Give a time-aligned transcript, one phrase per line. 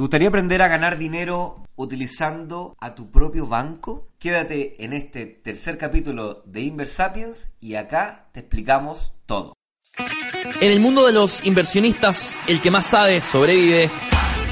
[0.00, 4.08] ¿Te gustaría aprender a ganar dinero utilizando a tu propio banco?
[4.18, 9.52] Quédate en este tercer capítulo de Inversapiens y acá te explicamos todo.
[10.62, 13.90] En el mundo de los inversionistas, el que más sabe sobrevive.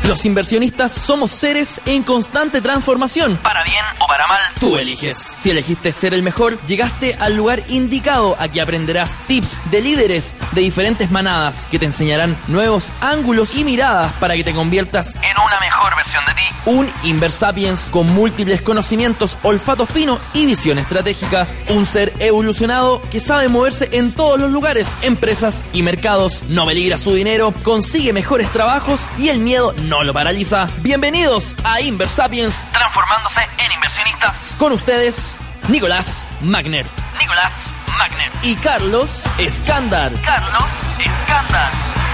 [0.08, 3.36] Los inversionistas somos seres en constante transformación.
[3.42, 5.34] Para bien o para mal, tú eliges.
[5.36, 8.34] Si elegiste ser el mejor, llegaste al lugar indicado.
[8.38, 14.10] Aquí aprenderás tips de líderes de diferentes manadas que te enseñarán nuevos ángulos y miradas
[14.14, 16.40] para que te conviertas en una mejor versión de ti.
[16.64, 21.46] Un Inversapiens con múltiples conocimientos, olfato fino y visión estratégica.
[21.68, 26.44] Un ser evolucionado que sabe moverse en todos los lugares, empresas y mercados.
[26.48, 30.66] No peligra su dinero, consigue mejores trabajos y el miedo no lo paraliza.
[30.78, 34.54] Bienvenidos a Inversapiens, transformándose en inversionistas.
[34.58, 35.36] Con ustedes,
[35.68, 36.86] Nicolás Magner.
[37.18, 38.30] Nicolás Magner.
[38.42, 40.12] Y Carlos Escándar.
[40.24, 40.64] Carlos
[40.98, 42.07] Escándar.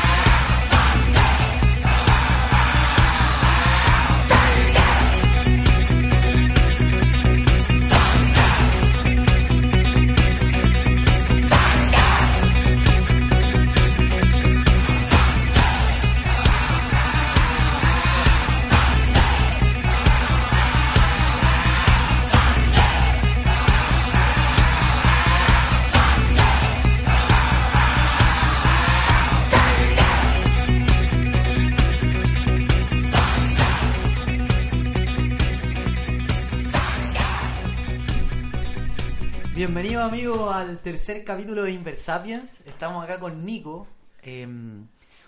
[40.04, 42.60] Bienvenidos amigos al tercer capítulo de Inversapiens.
[42.66, 43.86] Estamos acá con Nico.
[44.22, 44.46] Eh,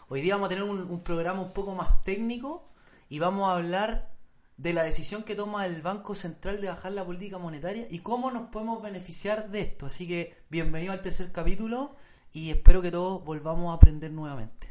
[0.08, 2.68] hoy día vamos a tener un, un programa un poco más técnico
[3.08, 4.10] y vamos a hablar
[4.58, 8.30] de la decisión que toma el Banco Central de bajar la política monetaria y cómo
[8.30, 9.86] nos podemos beneficiar de esto.
[9.86, 11.96] Así que bienvenido al tercer capítulo
[12.34, 14.68] y espero que todos volvamos a aprender nuevamente.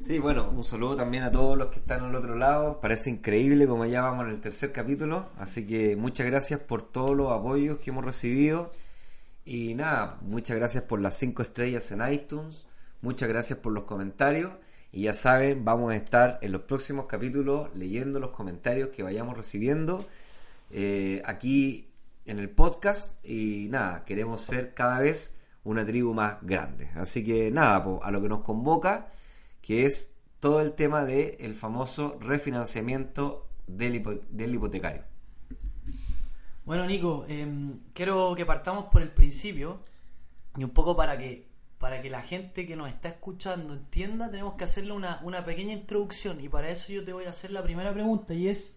[0.00, 2.80] Sí, bueno, un saludo también a todos los que están al otro lado.
[2.80, 5.28] Parece increíble como ya vamos en el tercer capítulo.
[5.36, 8.72] Así que muchas gracias por todos los apoyos que hemos recibido.
[9.44, 12.66] Y nada, muchas gracias por las 5 estrellas en iTunes.
[13.02, 14.52] Muchas gracias por los comentarios.
[14.92, 19.36] Y ya saben, vamos a estar en los próximos capítulos leyendo los comentarios que vayamos
[19.36, 20.06] recibiendo
[20.70, 21.90] eh, aquí
[22.24, 23.24] en el podcast.
[23.26, 26.90] Y nada, queremos ser cada vez una tribu más grande.
[26.94, 29.08] Así que nada, a lo que nos convoca,
[29.60, 35.02] que es todo el tema del el famoso refinanciamiento del, hipo- del hipotecario.
[36.64, 39.80] Bueno, Nico, em, quiero que partamos por el principio
[40.56, 44.54] y un poco para que para que la gente que nos está escuchando entienda, tenemos
[44.54, 47.62] que hacerle una, una pequeña introducción y para eso yo te voy a hacer la
[47.62, 48.76] primera pregunta y es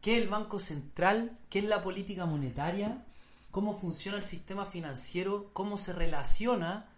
[0.00, 1.38] ¿qué es el Banco Central?
[1.48, 3.04] ¿Qué es la política monetaria?
[3.52, 5.50] ¿Cómo funciona el sistema financiero?
[5.52, 6.88] ¿Cómo se relaciona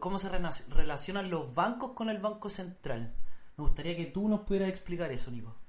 [0.00, 0.28] cómo se
[0.68, 3.14] relacionan los bancos con el Banco Central?
[3.56, 5.59] Me gustaría que tú nos pudieras explicar eso, Nico.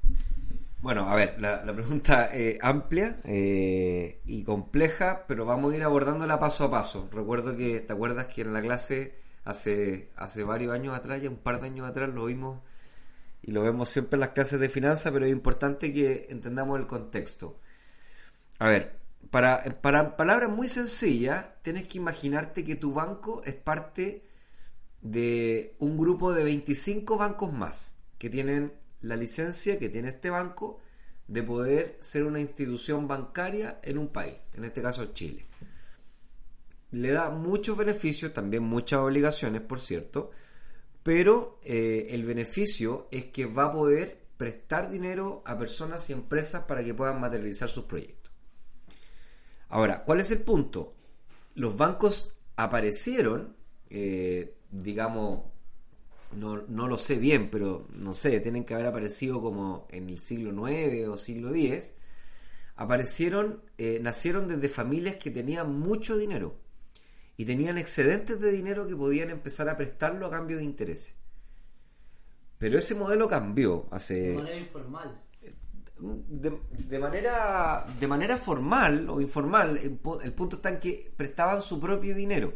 [0.81, 6.40] Bueno, a ver, la, pregunta es amplia eh, y compleja, pero vamos a ir abordándola
[6.40, 7.08] paso a paso.
[7.12, 9.16] Recuerdo que, ¿te acuerdas que en la clase
[9.46, 12.62] hace, hace varios años atrás, ya un par de años atrás, lo vimos
[13.44, 16.88] y lo vemos siempre en las clases de finanzas, pero es importante que entendamos el
[16.88, 17.59] contexto.
[18.58, 18.97] A ver,
[19.30, 24.25] para, para palabras muy sencillas, tienes que imaginarte que tu banco es parte
[25.02, 30.80] de un grupo de 25 bancos más que tienen la licencia que tiene este banco
[31.28, 35.46] de poder ser una institución bancaria en un país, en este caso Chile.
[36.92, 40.32] Le da muchos beneficios, también muchas obligaciones, por cierto,
[41.04, 46.64] pero eh, el beneficio es que va a poder prestar dinero a personas y empresas
[46.64, 48.32] para que puedan materializar sus proyectos.
[49.70, 50.96] Ahora, ¿cuál es el punto?
[51.56, 53.56] Los bancos aparecieron,
[53.90, 55.51] eh, digamos,
[56.34, 60.19] no, no lo sé bien, pero no sé, tienen que haber aparecido como en el
[60.19, 61.94] siglo IX o siglo X.
[62.75, 66.56] Aparecieron, eh, nacieron desde familias que tenían mucho dinero
[67.38, 71.16] y tenían excedentes de dinero que podían empezar a prestarlo a cambio de intereses.
[72.58, 75.20] Pero ese modelo cambió hace informal.
[76.00, 81.61] de, de manera de manera formal o informal el, el punto está en que prestaban
[81.61, 82.53] su propio dinero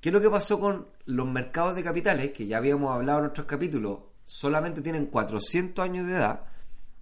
[0.00, 3.26] ¿qué es lo que pasó con los mercados de capitales que ya habíamos hablado en
[3.26, 6.44] otros capítulos solamente tienen 400 años de edad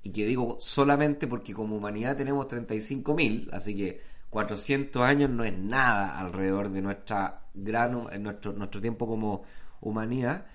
[0.03, 4.01] y que digo solamente porque como humanidad tenemos 35.000 así que
[4.31, 9.45] 400 años no es nada alrededor de nuestra gran nuestro nuestro tiempo como
[9.81, 10.47] humanidad.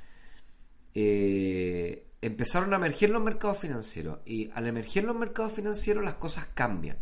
[0.94, 6.47] Eh, empezaron a emerger los mercados financieros y al emerger los mercados financieros las cosas
[6.53, 6.97] cambian.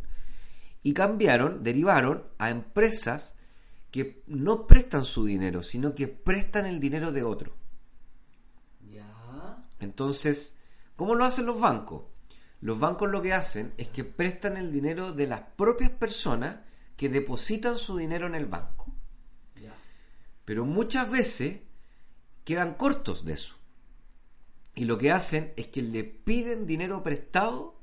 [0.82, 3.36] Y cambiaron, derivaron a empresas
[3.92, 7.56] que no prestan su dinero, sino que prestan el dinero de otro.
[8.92, 9.66] Ya.
[9.80, 10.56] Entonces,
[11.00, 12.04] ¿Cómo lo hacen los bancos?
[12.60, 16.58] Los bancos lo que hacen es que prestan el dinero de las propias personas
[16.98, 18.94] que depositan su dinero en el banco.
[20.44, 21.62] Pero muchas veces
[22.44, 23.56] quedan cortos de eso.
[24.76, 27.80] Y lo que hacen es que le piden dinero prestado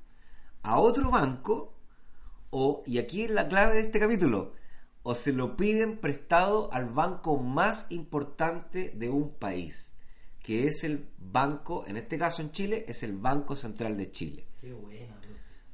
[0.62, 1.79] a otro banco
[2.50, 4.52] o, y aquí es la clave de este capítulo,
[5.08, 9.93] o se lo piden prestado al banco más importante de un país,
[10.41, 14.49] que es el banco, en este caso en Chile, es el Banco Central de Chile.
[14.61, 15.14] Qué buena,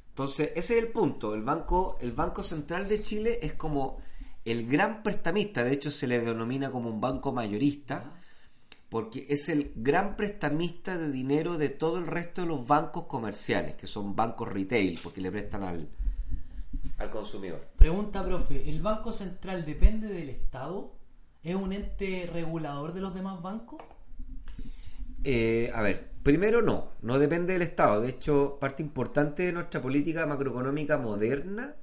[0.09, 1.33] Entonces, ese es el punto.
[1.33, 3.97] El banco, el banco Central de Chile es como
[4.45, 8.11] el gran prestamista, de hecho se le denomina como un banco mayorista,
[8.87, 13.77] porque es el gran prestamista de dinero de todo el resto de los bancos comerciales,
[13.77, 15.89] que son bancos retail, porque le prestan al,
[17.03, 17.61] al consumidor.
[17.77, 20.95] Pregunta, profe, ¿el Banco Central depende del Estado?
[21.43, 23.81] ¿Es un ente regulador de los demás bancos?
[25.23, 28.01] Eh, a ver, primero no, no depende del Estado.
[28.01, 31.75] De hecho, parte importante de nuestra política macroeconómica moderna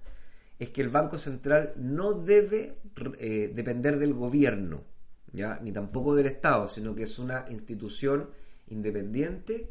[0.59, 2.79] es que el Banco Central no debe
[3.19, 4.83] eh, depender del gobierno,
[5.33, 5.59] ¿ya?
[5.63, 8.31] ni tampoco del Estado, sino que es una institución
[8.69, 9.71] independiente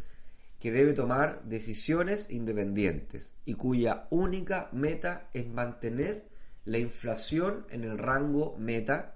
[0.59, 6.27] que debe tomar decisiones independientes y cuya única meta es mantener
[6.65, 9.15] la inflación en el rango meta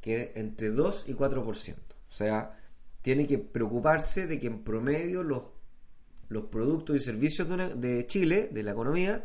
[0.00, 1.44] que es entre 2 y 4%.
[1.46, 2.58] O sea,
[3.00, 5.44] tiene que preocuparse de que en promedio los,
[6.28, 7.48] los productos y servicios
[7.80, 9.24] de, Chile, de la economía,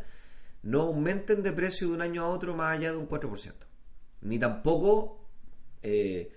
[0.63, 3.53] no aumenten de precio de un año a otro más allá de un 4%.
[4.21, 5.27] Ni tampoco
[5.83, 6.31] eh,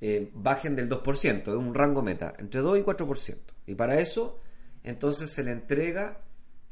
[0.00, 3.36] eh, bajen del 2%, es un rango meta, entre 2 y 4%.
[3.66, 4.40] Y para eso
[4.84, 6.20] entonces se le entrega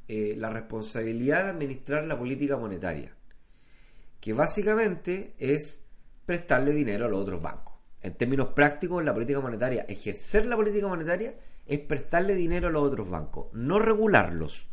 [0.07, 3.13] eh, la responsabilidad de administrar la política monetaria,
[4.21, 5.85] que básicamente es
[6.27, 7.75] prestarle dinero a los otros bancos.
[8.03, 11.35] En términos prácticos, la política monetaria, ejercer la política monetaria
[11.67, 14.69] es prestarle dinero a los otros bancos, no regularlos.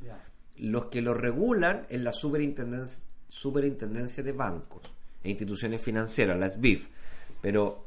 [0.57, 4.81] Los que lo regulan es la superintendencia, superintendencia de bancos
[5.23, 6.89] e instituciones financieras, la SBIF.
[7.41, 7.85] Pero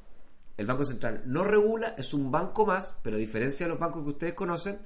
[0.56, 4.04] el Banco Central no regula, es un banco más, pero a diferencia de los bancos
[4.04, 4.78] que ustedes conocen,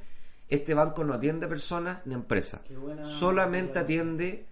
[0.49, 2.61] este banco no atiende a personas ni a empresas.
[3.05, 4.47] Solamente atiende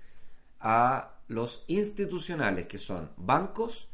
[0.61, 3.89] a los institucionales, que son bancos,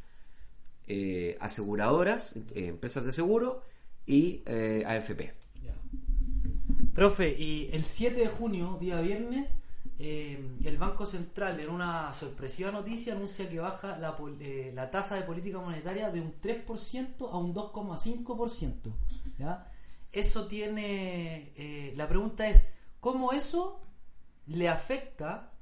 [0.86, 3.62] eh, aseguradoras, eh, empresas de seguro
[4.06, 5.34] y eh, AFP.
[6.94, 9.48] Profe, y el 7 de junio, día viernes,
[9.98, 14.16] el Banco Central, en una sorpresiva noticia, anuncia que baja la,
[14.74, 18.92] la tasa de política monetaria de un 3% a un 2,5%.
[19.38, 19.69] ¿ya?
[20.12, 21.52] Eso tiene...
[21.56, 22.62] Eh, la pregunta es,
[23.00, 23.80] ¿cómo eso
[24.46, 25.52] le afecta,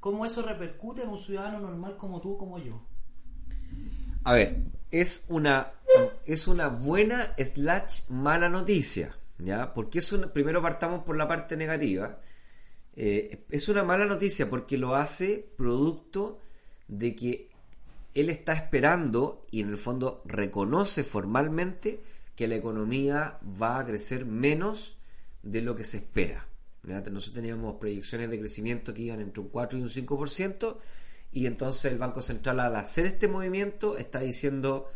[0.00, 2.82] cómo eso repercute en un ciudadano normal como tú, como yo?
[4.24, 5.72] A ver, es una,
[6.24, 9.74] es una buena slash mala noticia, ¿ya?
[9.74, 12.20] Porque es una, primero partamos por la parte negativa.
[12.96, 16.40] Eh, es una mala noticia porque lo hace producto
[16.88, 17.50] de que
[18.14, 22.00] él está esperando y en el fondo reconoce formalmente
[22.34, 24.98] que la economía va a crecer menos
[25.42, 26.48] de lo que se espera.
[26.82, 30.76] Nosotros teníamos proyecciones de crecimiento que iban entre un 4 y un 5%,
[31.32, 34.90] y entonces el Banco Central al hacer este movimiento está diciendo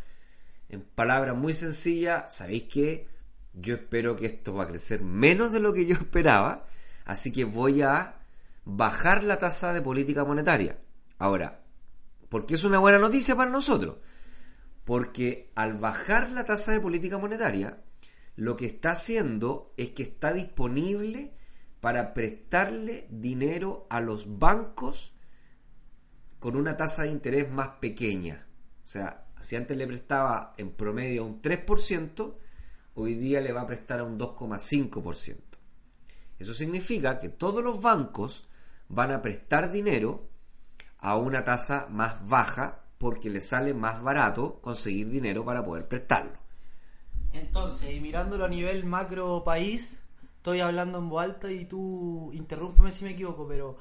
[0.69, 3.07] en palabras muy sencillas, ¿sabéis qué?
[3.53, 6.67] Yo espero que esto va a crecer menos de lo que yo esperaba,
[7.05, 8.19] así que voy a
[8.65, 10.77] bajar la tasa de política monetaria.
[11.17, 11.63] Ahora,
[12.29, 13.97] ¿por qué es una buena noticia para nosotros?
[14.89, 17.83] Porque al bajar la tasa de política monetaria,
[18.35, 21.35] lo que está haciendo es que está disponible
[21.79, 25.13] para prestarle dinero a los bancos
[26.39, 28.47] con una tasa de interés más pequeña.
[28.83, 32.33] O sea, si antes le prestaba en promedio un 3%,
[32.95, 35.37] hoy día le va a prestar a un 2,5%.
[36.39, 38.49] Eso significa que todos los bancos
[38.87, 40.31] van a prestar dinero
[40.97, 46.33] a una tasa más baja porque le sale más barato conseguir dinero para poder prestarlo.
[47.33, 50.03] Entonces, y mirándolo a nivel macro país,
[50.37, 53.77] estoy hablando en voz alta y tú interrúmpeme si me equivoco, pero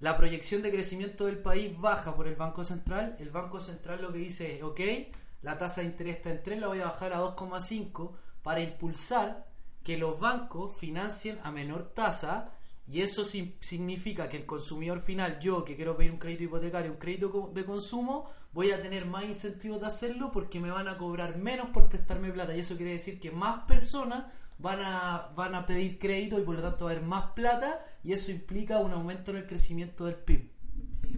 [0.00, 3.16] la proyección de crecimiento del país baja por el Banco Central.
[3.18, 4.80] El Banco Central lo que dice es, ok,
[5.42, 9.46] la tasa de interés está en 3, la voy a bajar a 2,5 para impulsar
[9.82, 12.52] que los bancos financien a menor tasa
[12.90, 16.96] y eso significa que el consumidor final, yo que quiero pedir un crédito hipotecario, un
[16.96, 21.36] crédito de consumo, voy a tener más incentivos de hacerlo porque me van a cobrar
[21.36, 22.56] menos por prestarme plata.
[22.56, 24.24] Y eso quiere decir que más personas
[24.58, 27.84] van a, van a pedir crédito y por lo tanto va a haber más plata
[28.02, 30.50] y eso implica un aumento en el crecimiento del PIB.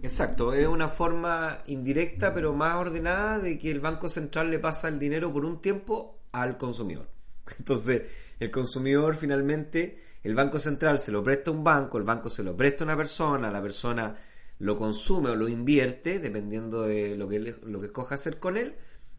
[0.03, 4.89] Exacto, es una forma indirecta pero más ordenada de que el Banco Central le pasa
[4.89, 7.09] el dinero por un tiempo al consumidor.
[7.57, 8.03] Entonces,
[8.39, 12.43] el consumidor finalmente el Banco Central se lo presta a un banco, el banco se
[12.43, 14.15] lo presta a una persona, la persona
[14.59, 18.75] lo consume o lo invierte, dependiendo de lo que, lo que escoja hacer con él,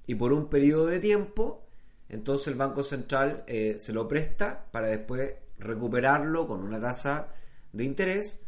[0.07, 1.67] y por un periodo de tiempo,
[2.09, 7.29] entonces el Banco Central eh, se lo presta para después recuperarlo con una tasa
[7.73, 8.45] de interés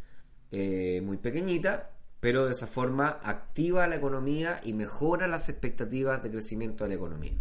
[0.50, 6.30] eh, muy pequeñita, pero de esa forma activa la economía y mejora las expectativas de
[6.30, 7.32] crecimiento de la economía.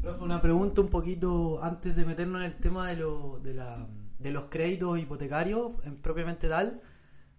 [0.00, 3.54] Profe, una pregunta un poquito antes de meternos en el tema de, de,
[4.20, 6.82] los créditos hipotecarios en propiamente tal.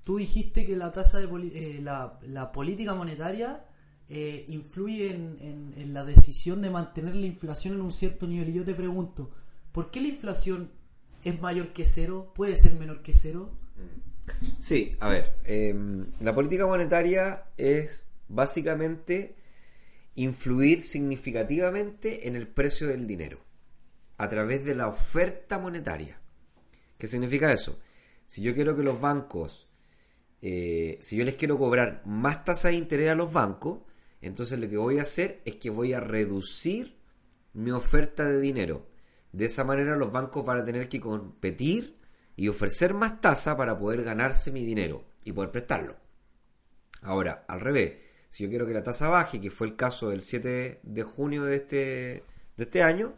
[0.04, 3.66] Tú dijiste que la tasa de eh, la, política monetaria
[4.08, 8.50] eh, influye en, en, la decisión de mantener la inflación en un cierto nivel.
[8.50, 9.30] Y yo te pregunto,
[9.72, 10.72] ¿por qué la inflación
[11.24, 12.32] es mayor que cero?
[12.34, 13.52] ¿Puede ser menor que cero?
[14.60, 19.36] Sí, a ver, em, la política monetaria es básicamente
[20.16, 23.40] influir significativamente en el precio del dinero
[24.18, 26.19] a través de la oferta monetaria.
[27.00, 27.80] ¿Qué significa eso?
[28.28, 29.70] Si yo quiero que los bancos,
[30.42, 33.80] eh, si yo les quiero cobrar más tasa de interés a los bancos,
[34.22, 37.00] entonces lo que voy a hacer es que voy a reducir
[37.54, 38.86] mi oferta de dinero.
[39.32, 41.98] De esa manera los bancos van a tener que competir
[42.36, 45.96] y ofrecer más tasa para poder ganarse mi dinero y poder prestarlo.
[47.02, 47.94] Ahora, al revés,
[48.28, 51.46] si yo quiero que la tasa baje, que fue el caso del 7 de junio
[51.46, 51.78] de este,
[52.58, 53.16] de este año,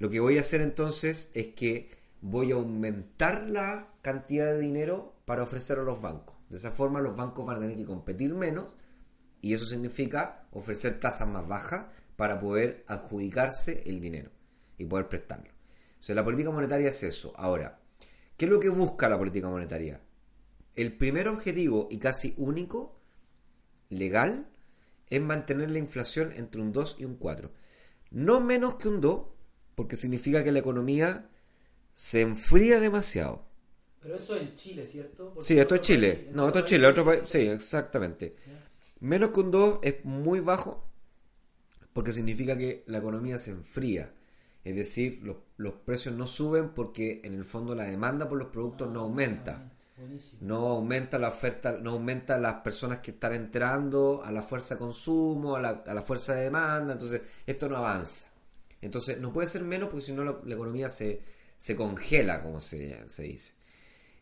[0.00, 5.14] lo que voy a hacer entonces es que voy a aumentar la cantidad de dinero
[5.26, 6.36] para ofrecer a los bancos.
[6.48, 8.68] De esa forma los bancos van a tener que competir menos
[9.42, 11.86] y eso significa ofrecer tasas más bajas
[12.16, 14.30] para poder adjudicarse el dinero
[14.78, 15.50] y poder prestarlo.
[16.00, 17.32] O sea, la política monetaria es eso.
[17.36, 17.82] Ahora,
[18.42, 20.00] ¿Qué es lo que busca la política monetaria?
[20.74, 22.98] El primer objetivo y casi único,
[23.88, 24.48] legal,
[25.10, 27.52] es mantener la inflación entre un 2 y un 4.
[28.10, 29.26] No menos que un 2,
[29.76, 31.30] porque significa que la economía
[31.94, 33.44] se enfría demasiado.
[34.00, 35.34] Pero eso en Chile, ¿cierto?
[35.42, 36.28] sí, esto es Chile.
[36.32, 37.22] no, esto es Chile, otro país.
[37.26, 38.36] Sí, exactamente.
[39.00, 40.88] Menos que un 2 es muy bajo
[41.92, 44.12] porque significa que la economía se enfría.
[44.64, 48.48] Es decir, los, los, precios no suben porque en el fondo la demanda por los
[48.48, 49.72] productos no aumenta.
[50.40, 54.80] No aumenta la oferta, no aumenta las personas que están entrando a la fuerza de
[54.80, 58.26] consumo, a la, a la fuerza de demanda, entonces esto no avanza.
[58.80, 61.22] Entonces no puede ser menos porque si no la, economía se,
[61.62, 63.52] se, congela, como se, se dice.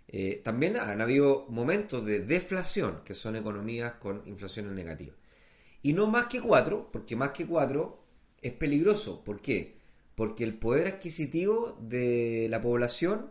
[0.08, 5.14] Eh, también han habido momentos de deflación, que son economías con inflación negativa.
[5.82, 8.04] Y no más que cuatro, porque más que cuatro
[8.42, 9.24] es peligroso.
[9.24, 9.80] ¿Por qué?
[10.20, 13.30] porque el poder adquisitivo de la población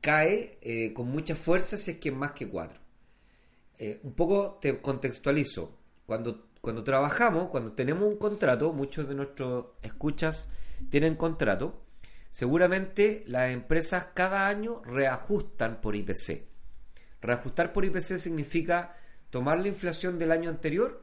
[0.00, 2.78] cae eh, con mucha fuerza si es que es más que cuatro.
[3.78, 5.76] Eh, un poco te contextualizo.
[6.06, 10.52] Cuando, cuando trabajamos, cuando tenemos un contrato, muchos de nuestros escuchas
[10.88, 11.82] tienen contrato,
[12.38, 16.44] seguramente las empresas cada año reajustan por IPC.
[17.20, 18.94] Reajustar por IPC significa
[19.30, 21.02] tomar la inflación del año anterior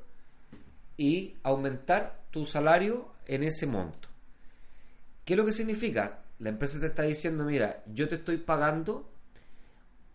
[0.95, 4.07] y aumentar tu salario en ese monto.
[5.25, 6.23] ¿Qué es lo que significa?
[6.39, 9.11] La empresa te está diciendo, mira, yo te estoy pagando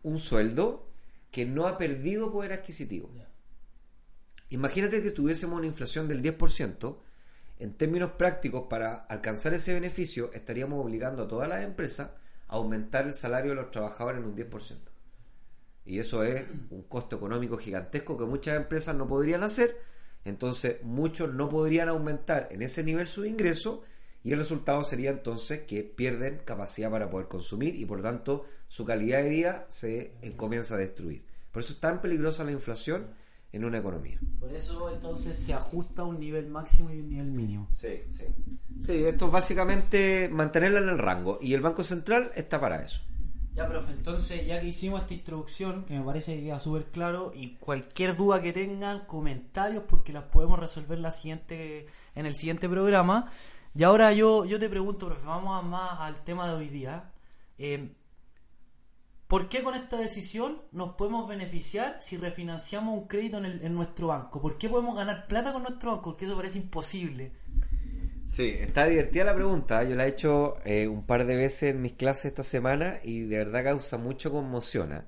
[0.03, 0.89] un sueldo
[1.31, 3.11] que no ha perdido poder adquisitivo.
[4.49, 6.97] Imagínate que tuviésemos una inflación del 10%,
[7.61, 12.11] en términos prácticos, para alcanzar ese beneficio, estaríamos obligando a todas las empresas
[12.49, 14.79] a aumentar el salario de los trabajadores en un 10%.
[15.85, 19.77] Y eso es un costo económico gigantesco que muchas empresas no podrían hacer.
[20.25, 23.83] Entonces, muchos no podrían aumentar en ese nivel su ingreso
[24.23, 28.85] y el resultado sería entonces que pierden capacidad para poder consumir y por tanto su
[28.85, 31.25] calidad de vida se comienza a destruir.
[31.51, 33.15] Por eso es tan peligrosa la inflación
[33.53, 34.19] en una economía.
[34.39, 37.69] Por eso entonces se ajusta a un nivel máximo y un nivel mínimo.
[37.75, 38.25] Sí, sí.
[38.81, 43.01] Sí, esto es básicamente mantenerla en el rango y el Banco Central está para eso.
[43.55, 47.33] Ya, profe, entonces ya que hicimos esta introducción, que me parece que queda súper claro,
[47.35, 52.69] y cualquier duda que tengan, comentarios, porque las podemos resolver la siguiente, en el siguiente
[52.69, 53.31] programa,
[53.75, 57.11] y ahora yo, yo te pregunto, profe, vamos más al tema de hoy día.
[57.59, 57.93] Eh,
[59.31, 64.43] ¿Por qué con esta decisión nos podemos beneficiar si refinanciamos un crédito en, nuestro banco?
[64.43, 66.11] ¿Por qué podemos ganar plata con nuestro banco?
[66.11, 67.31] Porque eso parece imposible.
[68.27, 69.85] Sí, está divertida la pregunta.
[69.85, 73.21] Yo la he hecho eh, un par de veces en mis clases esta semana y
[73.21, 74.95] de verdad causa mucho conmoción.
[74.95, 75.05] ¿ah?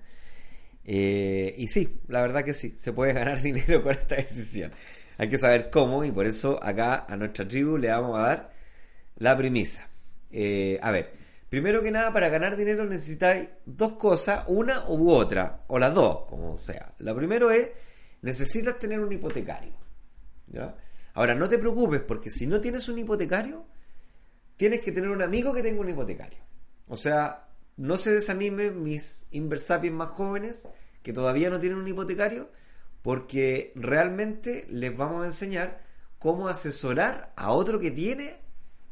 [0.85, 4.71] Eh, y sí, la verdad que sí, se puede ganar dinero con esta decisión.
[5.19, 8.53] Hay que saber cómo y por eso acá a nuestra tribu le vamos a dar
[9.17, 9.91] la premisa.
[10.31, 11.13] Eh, a ver,
[11.53, 16.25] primero que nada, para ganar dinero necesitáis dos cosas, una u otra, o las dos,
[16.25, 16.95] como sea.
[16.97, 17.69] Lo primero es,
[18.23, 19.75] necesitas tener un hipotecario.
[21.13, 23.67] Ahora, no te preocupes, porque si no tienes un hipotecario,
[24.57, 26.39] tienes que tener un amigo que tenga un hipotecario.
[26.89, 30.67] O sea, no se desanimen mis inversapiens más jóvenes
[31.03, 32.51] que todavía no tienen un hipotecario,
[33.03, 35.83] porque realmente les vamos a enseñar
[36.19, 38.42] cómo asesorar a otro que tiene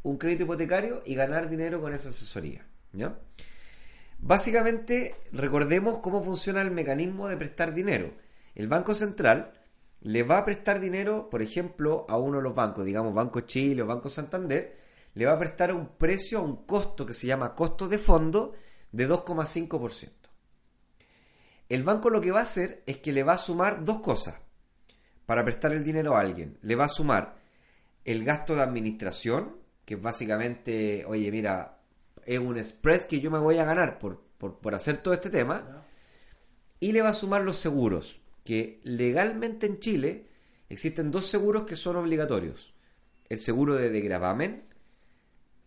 [0.03, 2.67] un crédito hipotecario y ganar dinero con esa asesoría.
[4.19, 8.13] Básicamente, recordemos cómo funciona el mecanismo de prestar dinero.
[8.55, 9.53] El Banco Central
[10.03, 13.83] le va a prestar dinero, por ejemplo, a uno de los bancos, digamos Banco Chile
[13.83, 14.77] o Banco Santander,
[15.15, 18.53] le va a prestar un precio, a un costo que se llama costo de fondo
[18.93, 20.11] de 2,5%.
[21.69, 24.35] El banco lo que va a hacer es que le va a sumar dos cosas
[25.25, 26.59] para prestar el dinero a alguien.
[26.63, 27.37] Le va a sumar
[28.05, 29.57] el gasto de administración,
[29.91, 31.81] que es básicamente, oye, mira,
[32.25, 35.85] es un spread que yo me voy a ganar por, por hacer todo este tema.
[36.79, 40.29] Y le va a sumar los seguros, que legalmente en Chile
[40.69, 42.73] existen dos seguros que son obligatorios.
[43.29, 44.63] El seguro de degravamen,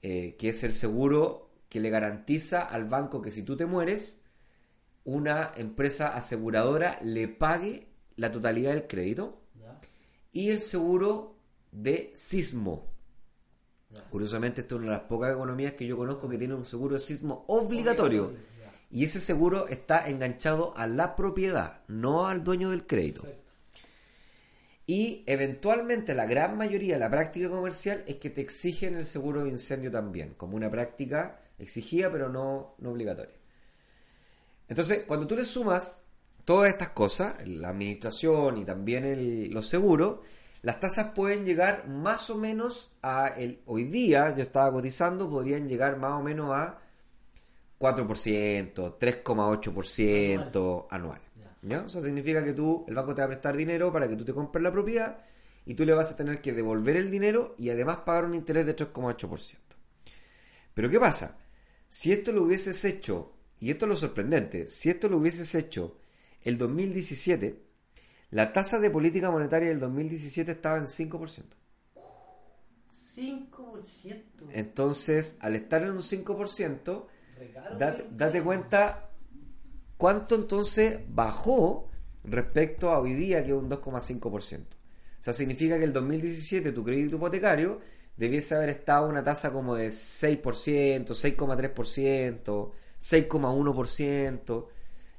[0.02, 4.22] eh, que es el seguro que le garantiza al banco que si tú te mueres,
[5.04, 9.42] una empresa aseguradora le pague la totalidad del crédito.
[10.32, 11.36] Y el seguro
[11.74, 12.93] de sismo.
[14.10, 16.96] Curiosamente, esto es una de las pocas economías que yo conozco que tiene un seguro
[16.96, 18.34] de sismo obligatorio.
[18.92, 23.28] Y ese seguro está enganchado a la propiedad, no al dueño del crédito.
[24.86, 29.44] Y eventualmente la gran mayoría de la práctica comercial es que te exigen el seguro
[29.44, 33.34] de incendio también, como una práctica exigida pero no, no obligatoria.
[34.68, 36.04] Entonces, cuando tú le sumas
[36.46, 40.20] todas estas cosas, la administración y también los seguros,
[40.64, 45.68] las tasas pueden llegar más o menos a el hoy día, yo estaba cotizando, podrían
[45.68, 46.80] llegar más o menos a
[47.78, 51.20] 4%, 3,8% anual.
[51.62, 51.84] ¿ya?
[51.86, 54.34] Eso significa que tú, el banco te va a prestar dinero para que tú te
[54.34, 55.18] compres la propiedad
[55.66, 58.66] y tú le vas a tener que devolver el dinero y además pagar un interés
[58.66, 59.58] de 3,8%.
[60.74, 61.40] Pero ¿qué pasa?
[61.90, 65.98] Si esto lo hubieses hecho, y esto es lo sorprendente, si esto lo hubieses hecho
[66.42, 67.73] el 2017,
[68.34, 71.44] la tasa de política monetaria del 2017 estaba en 5%.
[72.92, 74.24] 5%.
[74.52, 77.06] Entonces, al estar en un 5%,
[77.78, 79.12] date, date cuenta
[79.98, 81.92] cuánto entonces bajó
[82.24, 84.62] respecto a hoy día, que es un 2,5%.
[84.62, 84.68] O
[85.20, 87.82] sea, significa que el 2017 tu crédito hipotecario
[88.18, 90.42] debiese haber estado una tasa como de 6%,
[91.06, 94.68] 6,3%, 6,1%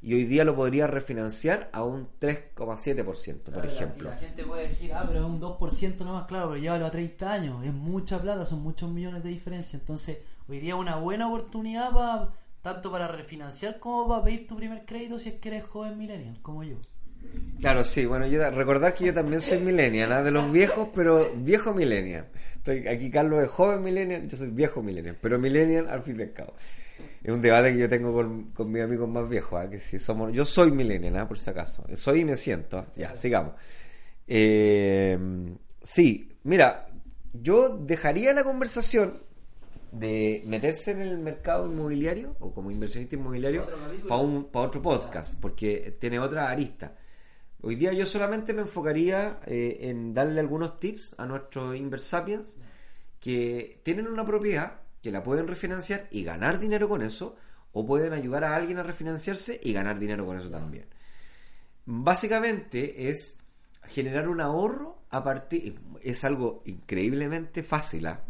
[0.04, 4.10] y hoy día lo podría refinanciar a un 3,7%, por ejemplo.
[4.10, 7.32] La, gente puede decir, ah, pero es un 2% nomás, claro, pero llévalo a 30
[7.32, 9.78] años, es mucha plata, son muchos millones de diferencia.
[9.78, 12.28] Entonces, hoy día es una buena oportunidad para
[12.60, 16.38] tanto para refinanciar como para pedir tu primer crédito si es que eres joven millennial,
[16.42, 16.76] como yo.
[17.60, 20.22] Claro, sí, bueno, yo recordar que yo también soy millennial, ¿no?
[20.22, 22.26] de los viejos, pero viejo millennial.
[22.56, 26.24] Estoy, aquí Carlos es joven millennial, yo soy viejo millennial, pero millennial al fin y
[26.24, 26.52] al cabo
[27.24, 29.70] es un debate que yo tengo con, con mis amigos más viejos, ¿ah?
[29.70, 31.26] que si somos, yo soy millennial, ¿ah?
[31.26, 33.54] por si acaso, soy y me siento, ya, sigamos.
[34.26, 35.18] Eh,
[35.82, 36.86] sí, mira,
[37.32, 39.22] yo dejaría la conversación
[39.90, 43.66] de meterse en el mercado inmobiliario o como inversionista inmobiliario
[44.06, 46.94] para, un, para otro podcast, porque tiene otra arista.
[47.62, 52.58] Hoy día yo solamente me enfocaría eh, en darle algunos tips a nuestros Inversapiens
[53.18, 57.36] que tienen una propiedad que la pueden refinanciar y ganar dinero con eso,
[57.72, 60.86] o pueden ayudar a alguien a refinanciarse y ganar dinero con eso también.
[61.84, 63.38] Básicamente es
[63.82, 65.78] generar un ahorro a partir.
[66.00, 68.06] Es algo increíblemente fácil.
[68.06, 68.24] ¿ah?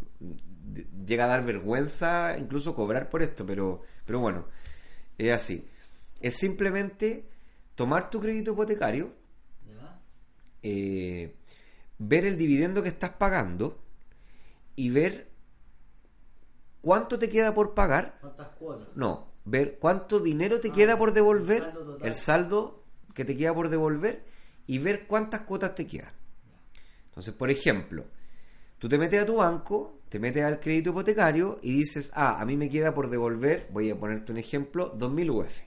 [1.07, 4.47] Llega a dar vergüenza incluso cobrar por esto, pero, pero bueno,
[5.17, 5.69] es así.
[6.21, 7.29] Es simplemente
[7.77, 9.15] tomar tu crédito hipotecario,
[10.61, 11.37] eh,
[11.99, 13.81] ver el dividendo que estás pagando
[14.75, 15.34] y ver
[16.85, 18.18] cuánto te queda por pagar.
[18.20, 18.88] ¿Cuántas cuotas?
[18.94, 23.70] No, ver cuánto dinero te ah, queda por devolver, el saldo, que te queda por
[23.70, 24.23] devolver
[24.66, 26.12] y ver cuántas cuotas te quedan.
[27.07, 28.05] Entonces, por ejemplo,
[28.79, 32.44] tú te metes a tu banco, te metes al crédito hipotecario y dices, ah, a
[32.44, 35.59] mí me queda por devolver, voy a ponerte un ejemplo, 2.000 UF.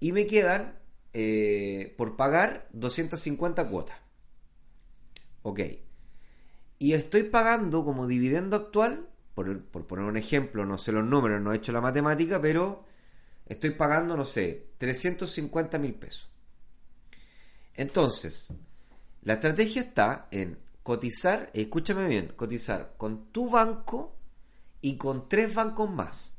[0.00, 0.78] Y me quedan
[1.14, 3.96] eh, por pagar 250 cuotas.
[5.42, 5.60] Ok.
[6.78, 11.52] Y estoy pagando como dividendo actual por, poner un ejemplo, no sé los números, no
[11.52, 12.86] he hecho la matemática, pero
[13.44, 16.30] estoy pagando, no sé, 350 mil pesos.
[17.74, 18.54] Entonces,
[19.20, 24.16] la estrategia está en cotizar, escúchame bien, cotizar con tu banco
[24.80, 26.38] y con tres bancos más.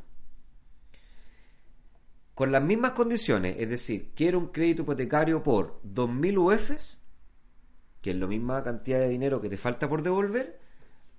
[2.33, 7.03] Con las mismas condiciones, es decir, quiero un crédito hipotecario por 2.000 UFs,
[8.01, 10.60] que es la misma cantidad de dinero que te falta por devolver,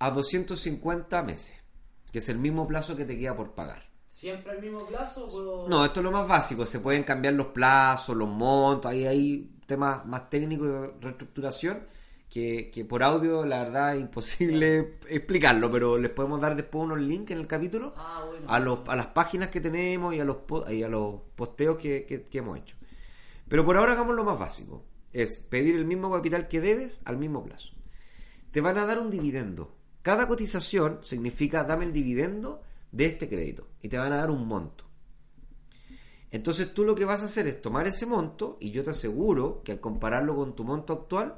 [0.00, 1.67] a 250 meses
[2.10, 3.88] que es el mismo plazo que te queda por pagar.
[4.06, 5.66] ¿Siempre al mismo plazo?
[5.68, 6.64] No, esto es lo más básico.
[6.66, 8.90] Se pueden cambiar los plazos, los montos.
[8.90, 11.80] Ahí hay temas más técnicos de reestructuración
[12.30, 15.70] que, que por audio, la verdad, es imposible explicarlo.
[15.70, 18.46] Pero les podemos dar después unos links en el capítulo Ah, bueno.
[18.48, 20.38] a, los, a las páginas que tenemos y a los,
[20.70, 22.76] y a los posteos que, que- que hemos hecho.
[23.46, 24.84] Pero por ahora hagamos lo más básico.
[25.12, 27.74] Es pedir el mismo capital que debes al mismo plazo.
[28.52, 29.74] Te van a dar un dividendo.
[30.08, 33.68] Cada cotización significa dame el dividendo de este crédito.
[33.82, 34.84] Y te van a dar un monto.
[36.30, 39.60] Entonces tú lo que vas a hacer es tomar ese monto y yo te aseguro
[39.62, 41.36] que al compararlo con tu monto actual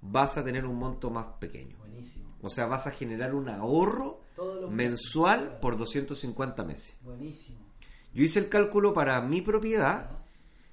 [0.00, 1.76] vas a tener un monto más pequeño.
[1.76, 2.38] Buenísimo.
[2.40, 4.22] O sea, vas a generar un ahorro
[4.70, 5.58] mensual meses.
[5.60, 6.96] por 250 meses.
[7.02, 7.58] Buenísimo.
[8.14, 10.08] Yo hice el cálculo para mi propiedad.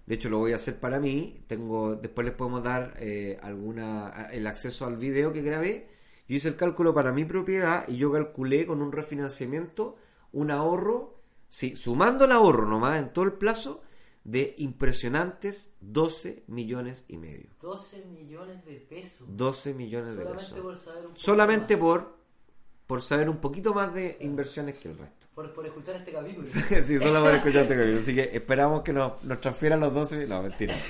[0.06, 1.44] De hecho, lo voy a hacer para mí.
[1.48, 5.90] Tengo, después les podemos dar eh, alguna el acceso al video que grabé.
[6.28, 9.98] Yo hice el cálculo para mi propiedad y yo calculé con un refinanciamiento
[10.32, 13.82] un ahorro, sí, sumando el ahorro nomás en todo el plazo,
[14.24, 17.50] de impresionantes 12 millones y medio.
[17.62, 19.28] 12 millones de pesos.
[19.30, 20.60] 12 millones de pesos.
[20.60, 21.82] por saber un poco Solamente más.
[21.82, 22.18] por,
[22.88, 25.28] por saber un poquito más de inversiones que el resto.
[25.36, 26.48] Por, por escuchar este capítulo.
[26.86, 28.00] sí, solo por escuchar este capítulo.
[28.00, 30.28] Así que esperamos que nos, nos transfieran los 12.
[30.28, 30.76] No, mentira.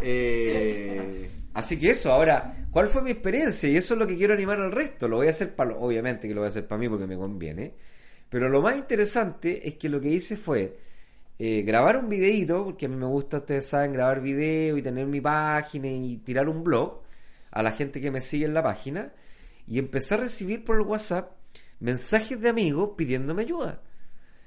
[0.00, 3.68] Eh, así que eso, ahora, ¿cuál fue mi experiencia?
[3.68, 5.08] Y eso es lo que quiero animar al resto.
[5.08, 7.16] Lo voy a hacer para, obviamente que lo voy a hacer para mí porque me
[7.16, 7.74] conviene.
[8.30, 10.78] Pero lo más interesante es que lo que hice fue
[11.38, 15.06] eh, grabar un videito, porque a mí me gusta, ustedes saben, grabar video y tener
[15.06, 17.02] mi página y tirar un blog
[17.50, 19.12] a la gente que me sigue en la página.
[19.66, 21.32] Y empecé a recibir por el WhatsApp
[21.80, 23.82] mensajes de amigos pidiéndome ayuda.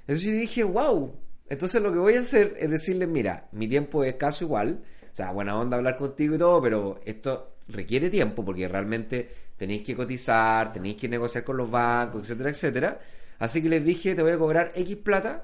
[0.07, 1.13] Entonces dije, wow.
[1.49, 4.83] Entonces lo que voy a hacer es decirles, mira, mi tiempo es escaso igual.
[5.11, 9.83] O sea, buena onda hablar contigo y todo, pero esto requiere tiempo porque realmente tenéis
[9.83, 12.99] que cotizar, tenéis que negociar con los bancos, etcétera, etcétera.
[13.39, 15.41] Así que les dije, te voy a cobrar X plata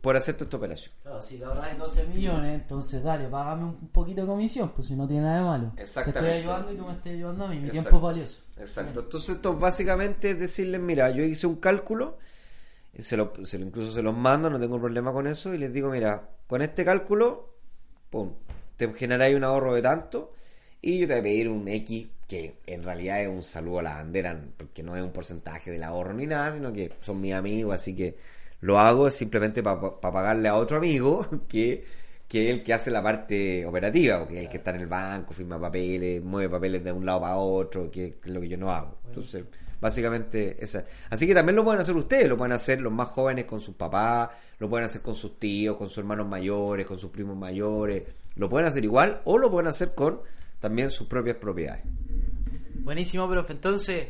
[0.00, 0.92] por hacer toda esta operación.
[1.02, 4.94] Claro, si te ahorras 12 millones, entonces dale, págame un poquito de comisión, pues si
[4.94, 5.72] no tiene nada de malo.
[5.78, 6.20] Exactamente.
[6.20, 7.88] Te estoy ayudando y tú me estás ayudando a mí, mi Exacto.
[7.90, 8.42] tiempo es valioso.
[8.58, 9.00] Exacto.
[9.00, 12.18] Entonces esto básicamente es decirles, mira, yo hice un cálculo,
[12.94, 15.58] y se lo, se lo- incluso se los mando, no tengo problema con eso, y
[15.58, 17.54] les digo, mira, con este cálculo,
[18.10, 18.30] pum,
[18.76, 20.32] te generáis un ahorro de tanto,
[20.82, 23.82] y yo te voy a pedir un X, que en realidad es un saludo a
[23.82, 27.34] la bandera, porque no es un porcentaje del ahorro ni nada, sino que son mis
[27.34, 28.16] amigos, así que
[28.60, 31.84] lo hago simplemente para pagarle a otro amigo que,
[32.28, 34.86] que es el que hace la parte operativa, porque es el que está en el
[34.86, 38.56] banco, firma papeles, mueve papeles de un lado para otro, que es lo que yo
[38.56, 38.98] no hago.
[39.06, 39.44] Entonces,
[39.80, 40.84] básicamente esa.
[41.10, 43.74] Así que también lo pueden hacer ustedes, lo pueden hacer los más jóvenes con sus
[43.74, 48.04] papás, lo pueden hacer con sus tíos, con sus hermanos mayores, con sus primos mayores,
[48.36, 50.20] lo pueden hacer igual o lo pueden hacer con
[50.60, 51.84] también sus propias propiedades.
[52.74, 53.52] Buenísimo, profe.
[53.52, 54.08] Entonces,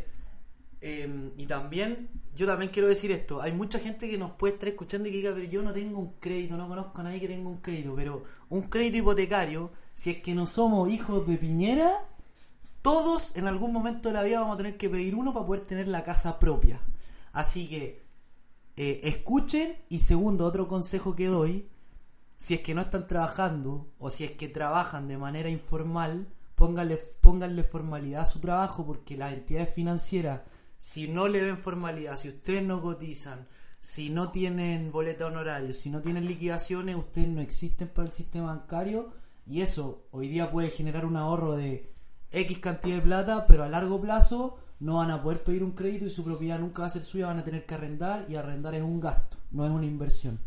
[0.80, 3.40] eh, y también, yo también quiero decir esto.
[3.40, 5.98] Hay mucha gente que nos puede estar escuchando y que diga, pero yo no tengo
[5.98, 7.94] un crédito, no conozco a nadie que tenga un crédito.
[7.96, 12.06] Pero un crédito hipotecario, si es que no somos hijos de Piñera,
[12.82, 15.62] todos en algún momento de la vida vamos a tener que pedir uno para poder
[15.62, 16.80] tener la casa propia.
[17.32, 18.05] Así que,
[18.76, 19.76] eh, escuchen.
[19.88, 21.68] Y segundo, otro consejo que doy,
[22.36, 26.98] si es que no están trabajando o si es que trabajan de manera informal, pónganle,
[27.20, 30.42] pónganle formalidad a su trabajo porque las entidades financieras,
[30.78, 33.48] si no le ven formalidad, si ustedes no cotizan,
[33.80, 38.48] si no tienen boleta honorario, si no tienen liquidaciones, ustedes no existen para el sistema
[38.48, 39.12] bancario
[39.46, 41.92] y eso hoy día puede generar un ahorro de
[42.32, 46.06] X cantidad de plata, pero a largo plazo no van a poder pedir un crédito
[46.06, 48.74] y su propiedad nunca va a ser suya, van a tener que arrendar y arrendar
[48.74, 50.38] es un gasto, no es una inversión.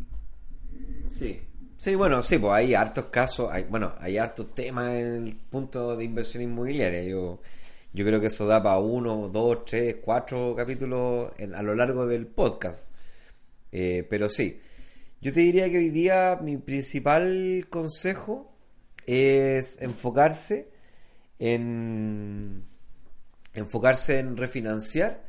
[1.08, 1.40] Sí.
[1.76, 5.96] Sí, bueno, sí, pues hay hartos casos, hay, bueno, hay hartos temas en el punto
[5.96, 7.02] de inversión inmobiliaria.
[7.04, 7.40] Yo,
[7.94, 12.06] yo creo que eso da para uno, dos, tres, cuatro capítulos en- a lo largo
[12.06, 12.92] del podcast.
[13.72, 14.60] Eh, pero sí,
[15.22, 18.52] yo te diría que hoy día mi principal consejo
[19.06, 20.68] es enfocarse
[21.38, 22.64] en
[23.54, 25.24] enfocarse en refinanciar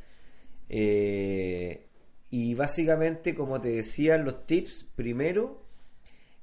[0.69, 1.87] eh,
[2.29, 5.65] y básicamente como te decía los tips primero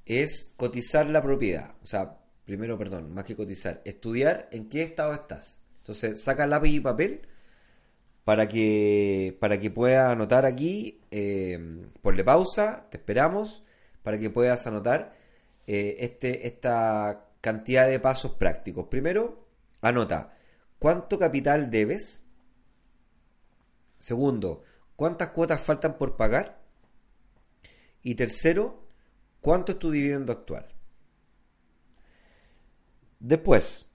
[0.04, 1.74] es cotizar la propiedad.
[1.82, 5.58] O sea primero perdón más que cotizar estudiar en qué estado estás.
[5.80, 7.22] Entonces saca lápiz y papel
[8.24, 13.64] para que para que puedas anotar aquí eh, ponle pausa te esperamos
[14.02, 15.14] para que puedas anotar
[15.66, 18.88] eh, este esta cantidad de pasos prácticos.
[18.88, 19.46] Primero
[19.80, 20.37] anota
[20.78, 22.24] cuánto capital debes
[23.98, 24.62] segundo
[24.96, 26.60] cuántas cuotas faltan por pagar
[28.02, 28.82] y tercero
[29.40, 30.66] cuánto es tu dividendo actual
[33.20, 33.86] después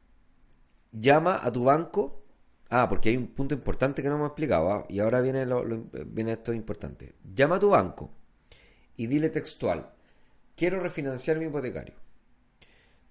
[0.92, 2.20] llama a tu banco.
[2.70, 5.64] Ah, porque hay un punto importante que no hemos explicado, ah, y ahora viene, lo,
[5.64, 7.14] lo- viene esto importante.
[7.36, 8.10] Llama a tu banco
[8.98, 9.92] y dile textual,
[10.56, 11.96] quiero refinanciar mi hipotecario.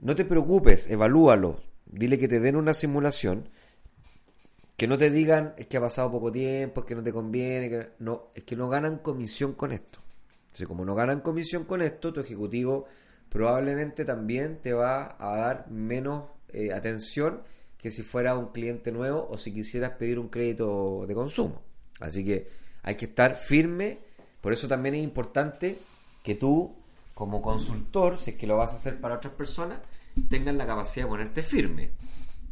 [0.01, 3.49] No te preocupes, evalúalo, dile que te den una simulación,
[4.77, 7.69] que no te digan es que ha pasado poco tiempo, es que no te conviene,
[7.69, 10.01] que no, es que no ganan comisión con esto.
[10.47, 12.87] Entonces, como no ganan comisión con esto, tu ejecutivo
[13.29, 17.43] probablemente también te va a dar menos eh, atención
[17.79, 21.63] que si fuera un cliente nuevo o si quisieras pedir un crédito de consumo.
[21.99, 22.49] Así que
[22.83, 24.01] hay que estar firme,
[24.41, 25.79] por eso también es importante
[26.23, 26.77] que tú,
[27.15, 29.79] como consultor, si es que lo vas a hacer para otras personas,
[30.29, 31.91] tengas la capacidad de ponerte firme,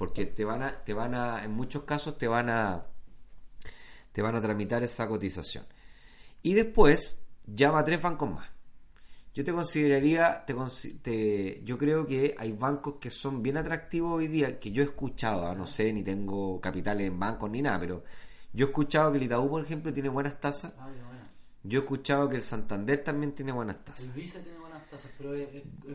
[0.01, 2.87] porque te van a, te van a, en muchos casos te van a,
[4.13, 5.67] te van a tramitar esa cotización.
[6.41, 8.49] Y después llama a tres bancos más.
[9.35, 14.59] Yo te consideraría, te, yo creo que hay bancos que son bien atractivos hoy día,
[14.59, 18.03] que yo he escuchado, ah, no sé, ni tengo capitales en bancos ni nada, pero
[18.55, 20.73] yo he escuchado que el Itaú, por ejemplo, tiene buenas tasas.
[20.79, 20.89] Ah,
[21.63, 24.07] yo he escuchado que el Santander también tiene buenas tasas.
[24.07, 25.47] El Visa tiene buenas tasas, pero es,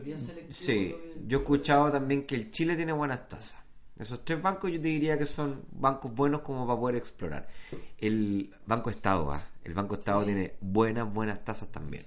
[0.04, 0.54] bien selectivo.
[0.54, 0.94] Sí,
[1.26, 3.65] yo he escuchado también que el Chile tiene buenas tasas.
[3.98, 7.48] Esos tres bancos yo te diría que son bancos buenos como para poder explorar.
[7.96, 9.42] El Banco Estado, ¿ah?
[9.64, 12.04] el Banco Estado tiene buenas, buenas tasas también.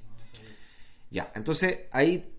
[1.09, 2.35] Ya, entonces ahí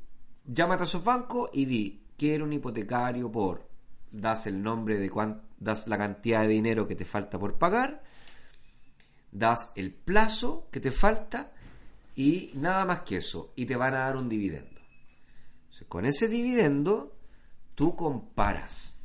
[0.47, 3.69] llámate a esos bancos y di, quiero un hipotecario por,
[4.11, 8.03] das el nombre de cuánto, das la cantidad de dinero que te falta por pagar,
[9.33, 11.53] das el plazo que te falta
[12.17, 14.81] y nada más que eso, y te van a dar un dividendo.
[15.89, 17.17] con ese dividendo,
[17.75, 19.00] tú comparas,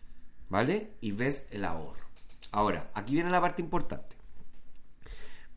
[0.49, 0.93] ¿vale?
[1.01, 2.05] Y ves el ahorro.
[2.51, 4.15] Ahora, aquí viene la parte importante.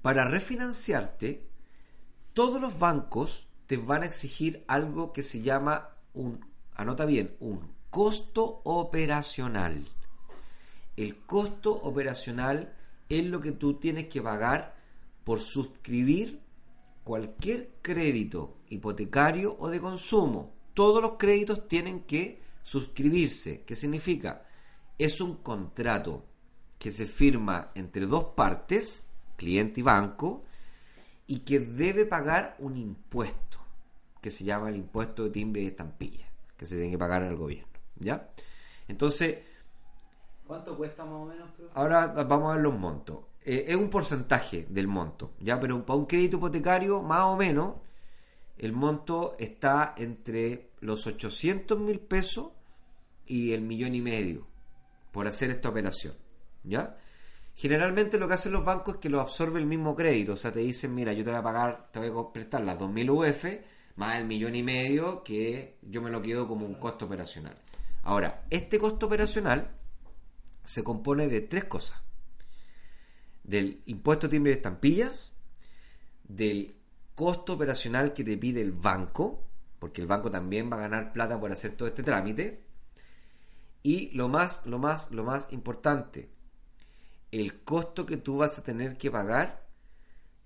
[0.03, 1.46] Para refinanciarte,
[2.33, 7.72] todos los bancos te van a exigir algo que se llama un, anota bien, un
[7.90, 9.88] costo operacional.
[10.96, 12.74] El costo operacional
[13.09, 14.77] es lo que tú tienes que pagar
[15.24, 16.40] por suscribir
[17.05, 20.55] cualquier crédito hipotecario o de consumo.
[20.74, 23.62] Todos los créditos tienen que suscribirse.
[23.62, 24.48] ¿Qué significa?
[24.99, 26.25] Es un contrato
[26.77, 29.07] que se firma entre dos partes,
[29.37, 30.45] cliente y banco,
[31.29, 33.59] y que debe pagar un impuesto
[34.21, 37.37] que se llama el impuesto de timbre y estampilla, que se tiene que pagar al
[37.37, 37.69] gobierno.
[37.97, 38.29] ¿Ya?
[38.89, 39.39] Entonces.
[40.45, 41.49] ¿Cuánto cuesta más o menos?
[41.75, 43.19] Ahora vamos a ver los montos.
[43.45, 45.61] Eh, es un porcentaje del monto, ¿ya?
[45.61, 47.77] Pero para un crédito hipotecario, más o menos,
[48.57, 52.49] el monto está entre los 800 mil pesos
[53.27, 54.48] y el millón y medio
[55.12, 56.14] por hacer esta operación,
[56.64, 56.97] ¿ya?
[57.55, 60.35] Generalmente lo que hacen los bancos es que lo absorbe el mismo crédito.
[60.35, 62.79] O sea, te dicen, mira, yo te voy a pagar, te voy a prestar las
[62.79, 63.44] 2.000 UF
[63.99, 67.57] más el millón y medio que yo me lo quedo como un costo operacional.
[68.05, 69.73] Ahora, este costo operacional
[70.64, 72.01] se compone de tres cosas.
[73.42, 75.33] Del impuesto timbre de estampillas,
[76.23, 76.77] del
[77.16, 79.42] costo operacional que te pide el banco,
[79.81, 82.68] porque el banco también va a ganar plata por hacer todo este trámite,
[83.88, 86.29] y lo más, lo más, lo más importante,
[87.33, 89.66] el costo que tú vas a tener que pagar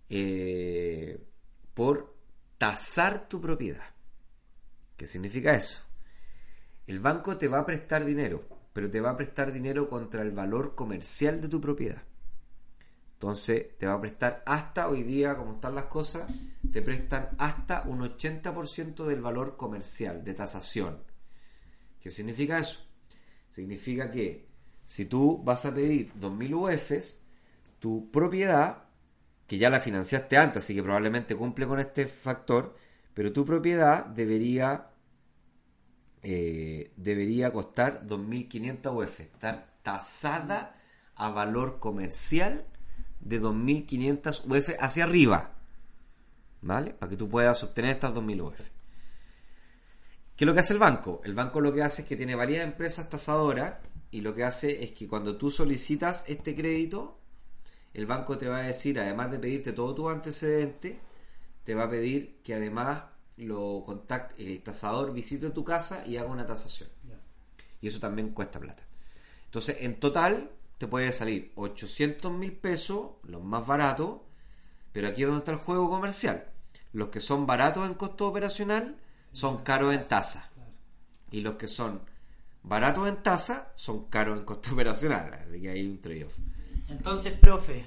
[0.08, 1.26] eh,
[1.74, 2.14] por
[2.56, 3.96] tasar tu propiedad.
[4.96, 5.82] ¿Qué significa eso?
[6.86, 10.30] El banco te va a prestar dinero, pero te va a prestar dinero contra el
[10.30, 12.04] valor comercial de tu propiedad.
[13.14, 16.30] Entonces te va a prestar hasta hoy día, como están las cosas,
[16.70, 21.02] te prestan hasta un 80% del valor comercial de tasación.
[21.98, 22.91] ¿Qué significa eso?
[23.52, 24.48] Significa que
[24.82, 27.20] si tú vas a pedir 2.000 UFs,
[27.78, 28.84] tu propiedad,
[29.46, 32.74] que ya la financiaste antes, así que probablemente cumple con este factor,
[33.12, 34.88] pero tu propiedad debería,
[36.22, 40.74] eh, debería costar 2.500 UF, estar tasada
[41.14, 42.64] a valor comercial
[43.20, 45.52] de 2.500 UF hacia arriba,
[46.62, 46.94] ¿vale?
[46.94, 48.71] Para que tú puedas obtener estas 2.000 UF.
[50.36, 51.20] ¿Qué es lo que hace el banco?
[51.24, 53.74] El banco lo que hace es que tiene varias empresas tasadoras
[54.10, 57.18] y lo que hace es que cuando tú solicitas este crédito,
[57.94, 60.98] el banco te va a decir, además de pedirte todo tu antecedente,
[61.64, 63.04] te va a pedir que además
[63.36, 66.88] lo contacte, el tasador visite tu casa y haga una tasación.
[67.80, 68.84] Y eso también cuesta plata.
[69.46, 74.20] Entonces, en total, te puede salir 800 mil pesos, los más baratos,
[74.92, 76.46] pero aquí es donde está el juego comercial.
[76.92, 78.96] Los que son baratos en costo operacional
[79.32, 80.50] son caros en tasa.
[81.30, 82.02] Y los que son
[82.62, 85.32] baratos en tasa son caros en costo operacional.
[85.48, 86.34] Así que hay un trade-off.
[86.88, 87.86] Entonces, profe,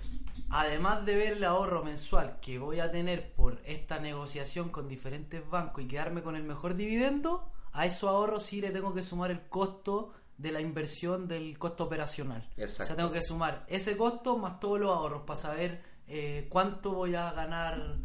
[0.49, 5.47] además de ver el ahorro mensual que voy a tener por esta negociación con diferentes
[5.47, 9.31] bancos y quedarme con el mejor dividendo, a esos ahorros sí le tengo que sumar
[9.31, 12.47] el costo de la inversión del costo operacional.
[12.57, 12.83] Exacto.
[12.83, 16.93] O sea, tengo que sumar ese costo más todos los ahorros para saber eh, cuánto
[16.93, 17.97] voy a ganar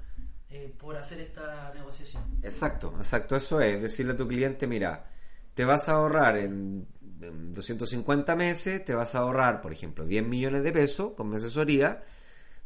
[0.51, 2.23] eh, por hacer esta negociación.
[2.43, 3.81] Exacto, exacto, eso es.
[3.81, 5.07] Decirle a tu cliente, mira,
[5.55, 6.87] te vas a ahorrar en,
[7.21, 11.37] en 250 meses, te vas a ahorrar, por ejemplo, 10 millones de pesos con mi
[11.37, 12.03] asesoría,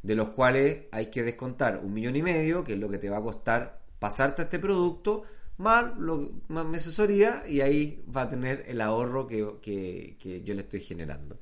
[0.03, 3.11] de los cuales hay que descontar un millón y medio, que es lo que te
[3.11, 5.23] va a costar pasarte a este producto,
[5.59, 10.43] más, lo, más mi asesoría, y ahí va a tener el ahorro que, que- que
[10.43, 11.39] yo le estoy generando.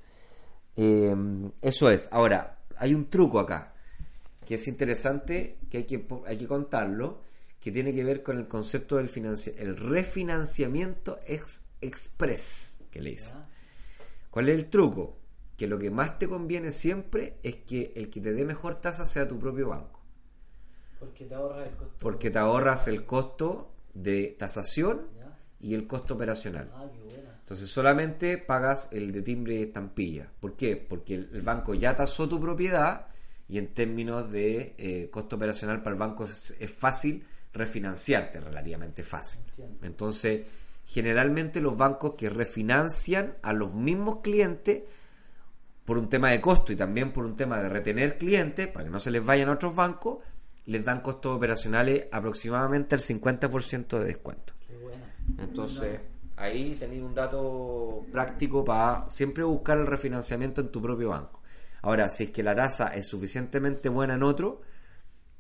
[0.77, 1.15] Eh,
[1.61, 2.09] eso es.
[2.13, 3.72] Ahora, hay un truco acá
[4.47, 7.23] que es interesante, que hay que, hay que contarlo,
[7.61, 13.11] que tiene que ver con el concepto del financi- el refinanciamiento ex express, que le
[13.11, 13.35] dicen.
[14.31, 15.19] ¿Cuál es el truco?
[15.57, 19.05] Que lo que más te conviene siempre es que el que te dé mejor tasa
[19.07, 20.01] sea tu propio banco,
[20.99, 21.95] Porque te ahorras el costo.
[22.01, 25.39] porque te ahorras el costo de tasación ¿Ya?
[25.61, 26.71] y el costo operacional.
[26.75, 27.37] Ah, qué buena.
[27.41, 30.31] Entonces solamente pagas el de timbre y estampilla.
[30.41, 30.77] ¿Por qué?
[30.77, 33.09] Porque el, el banco ya tasó tu propiedad
[33.53, 39.03] y en términos de eh, costo operacional para el banco es, es fácil refinanciarte, relativamente
[39.03, 39.43] fácil.
[39.83, 40.47] Entonces,
[40.87, 44.85] generalmente los bancos que refinancian a los mismos clientes
[45.85, 48.91] por un tema de costo y también por un tema de retener clientes, para que
[48.91, 50.21] no se les vayan a otros bancos,
[50.65, 54.55] les dan costos operacionales aproximadamente al 50% de descuento.
[54.67, 55.43] Qué.
[55.43, 56.01] Entonces,
[56.37, 61.42] ahí tenéis un dato práctico para siempre buscar el refinanciamiento en tu propio banco.
[61.83, 64.63] Ahora, si es que la tasa es suficientemente buena en otro,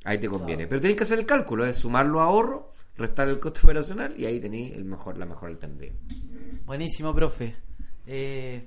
[0.04, 0.64] ahí te conviene.
[0.64, 0.68] Claro.
[0.70, 2.64] Pero tenéis que hacer el cálculo, es sumar los ahorros,
[2.96, 5.94] restar el costo operacional y ahí tenéis el mejor, la mejor alternativa.
[6.66, 7.56] Buenísimo, profe.
[8.06, 8.66] Eh,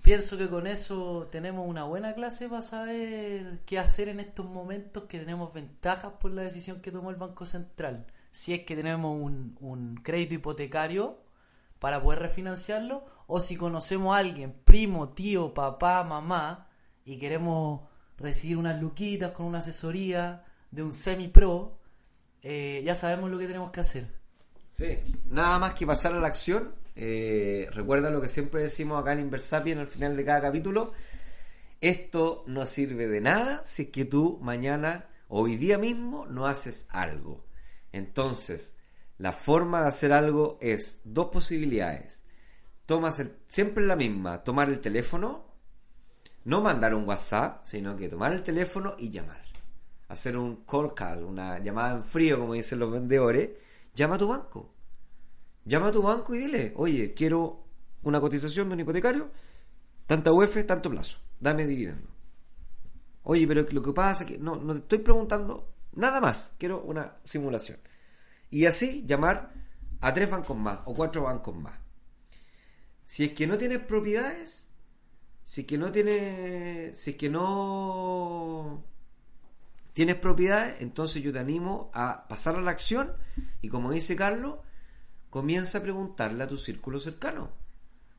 [0.00, 5.04] pienso que con eso tenemos una buena clase para saber qué hacer en estos momentos
[5.04, 8.06] que tenemos ventajas por la decisión que tomó el Banco Central.
[8.30, 11.18] Si es que tenemos un, un crédito hipotecario
[11.78, 16.68] para poder refinanciarlo o si conocemos a alguien, primo, tío, papá, mamá,
[17.04, 17.82] y queremos
[18.18, 21.78] recibir unas luquitas con una asesoría de un semi-pro,
[22.42, 24.08] eh, ya sabemos lo que tenemos que hacer.
[24.70, 24.98] Sí.
[25.28, 26.74] Nada más que pasar a la acción.
[26.94, 30.92] Eh, recuerda lo que siempre decimos acá en Inversapien al final de cada capítulo.
[31.80, 36.86] Esto no sirve de nada si es que tú mañana hoy día mismo no haces
[36.90, 37.44] algo.
[37.92, 38.74] Entonces,
[39.18, 42.22] la forma de hacer algo es dos posibilidades.
[42.86, 45.51] Tomas el, siempre la misma, tomar el teléfono,
[46.44, 49.42] no mandar un WhatsApp, sino que tomar el teléfono y llamar.
[50.08, 53.50] Hacer un call call, una llamada en frío, como dicen los vendedores.
[53.94, 54.72] Llama a tu banco.
[55.64, 57.64] Llama a tu banco y dile, oye, quiero
[58.02, 59.30] una cotización de un hipotecario,
[60.06, 62.08] tanta UF, tanto plazo, dame dividendo.
[63.22, 66.82] Oye, pero lo que pasa es que no, no te estoy preguntando nada más, quiero
[66.82, 67.78] una simulación.
[68.50, 69.52] Y así llamar
[70.00, 71.78] a tres bancos más o cuatro bancos más.
[73.04, 74.71] Si es que no tienes propiedades,
[75.44, 78.84] si es que no tienes, si que no
[79.92, 83.12] tienes propiedades, entonces yo te animo a pasar a la acción
[83.60, 84.58] y como dice Carlos,
[85.30, 87.50] comienza a preguntarle a tu círculo cercano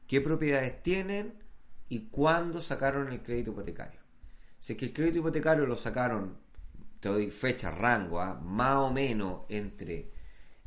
[0.08, 1.36] qué propiedades tienen
[1.90, 4.00] y cuándo sacaron el crédito hipotecario.
[4.60, 6.38] Si es que el crédito hipotecario lo sacaron,
[7.00, 8.40] te doy fecha, rango, ¿ah?
[8.42, 10.12] más o menos entre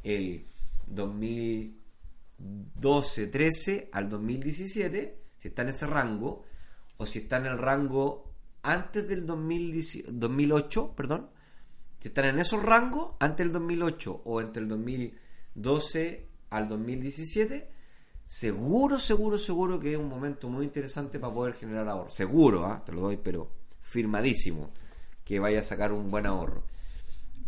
[0.03, 0.47] el
[0.93, 6.45] 2012-13 al 2017, si está en ese rango,
[6.97, 8.33] o si está en el rango
[8.63, 11.31] antes del 2010 2008, perdón,
[12.01, 17.71] si están en esos rangos, antes del 2008 o entre el 2012 al 2017,
[18.27, 22.11] seguro, seguro, seguro que es un momento muy interesante para poder generar ahorro.
[22.11, 22.83] Seguro, ¿ah?
[22.85, 23.49] te lo doy, pero
[23.83, 24.73] firmadísimo
[25.25, 26.65] que vaya a sacar un buen ahorro.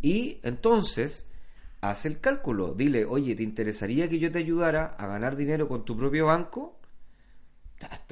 [0.01, 1.27] Y entonces,
[1.81, 2.75] haz el cálculo.
[2.75, 6.78] Dile, oye, ¿te interesaría que yo te ayudara a ganar dinero con tu propio banco?